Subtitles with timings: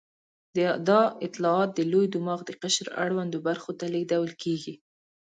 [0.89, 4.73] دا اطلاعات د لوی دماغ د قشر اړوندو برخو ته لېږدول کېږي.